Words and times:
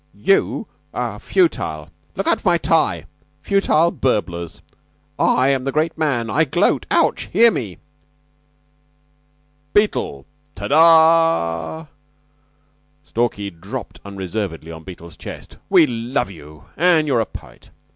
"You 0.17 0.65
are 0.95 1.19
futile 1.19 1.91
look 2.15 2.25
out 2.25 2.41
for 2.41 2.49
my 2.49 2.57
tie! 2.57 3.05
futile 3.43 3.91
burblers. 3.91 4.59
I 5.19 5.49
am 5.49 5.63
the 5.63 5.71
Great 5.71 5.95
Man. 5.95 6.27
I 6.27 6.43
gloat. 6.43 6.87
Ouch! 6.89 7.29
Hear 7.31 7.51
me!" 7.51 7.77
"Beetle, 9.75 10.25
de 10.55 10.69
ah" 10.71 11.85
Stalky 13.05 13.51
dropped 13.51 13.99
unreservedly 14.03 14.71
on 14.71 14.83
Beetle's 14.83 15.17
chest 15.17 15.57
"we 15.69 15.85
love 15.85 16.31
you, 16.31 16.63
an' 16.77 17.05
you're 17.05 17.19
a 17.21 17.27
poet. 17.27 17.69